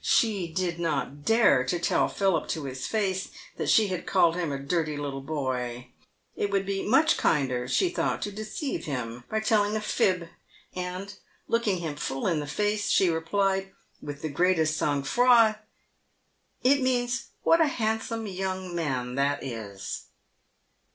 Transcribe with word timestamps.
She 0.03 0.51
did 0.51 0.79
not 0.79 1.23
dare 1.25 1.63
to 1.65 1.77
tell 1.77 2.07
Philip 2.09 2.47
to 2.47 2.63
his 2.65 2.87
face 2.87 3.29
that 3.57 3.69
she 3.69 3.89
had 3.89 4.07
called 4.07 4.35
him 4.35 4.51
a 4.51 4.57
dirty 4.57 4.97
little 4.97 5.21
boy; 5.21 5.89
it 6.35 6.49
would 6.49 6.65
be 6.65 6.81
much 6.87 7.17
kinder, 7.17 7.67
she 7.67 7.87
thought, 7.89 8.19
to 8.23 8.31
deceive 8.31 8.85
him 8.85 9.25
by 9.29 9.41
telling 9.41 9.75
a 9.75 9.79
fib, 9.79 10.27
and, 10.75 11.13
looking 11.47 11.81
him 11.81 11.97
full 11.97 12.25
in 12.25 12.39
the 12.39 12.47
face, 12.47 12.89
she 12.89 13.09
replied, 13.11 13.73
with 14.01 14.23
the 14.23 14.29
greatest 14.29 14.75
sang 14.75 15.03
froid," 15.03 15.57
It 16.71 16.81
means, 16.81 17.25
* 17.33 17.43
"What 17.43 17.61
a 17.61 17.67
handsome 17.67 18.25
young 18.25 18.73
man 18.75 19.13
that 19.13 19.43
is.' 19.43 20.05